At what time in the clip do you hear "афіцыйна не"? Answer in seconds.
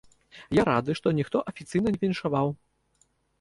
1.51-2.01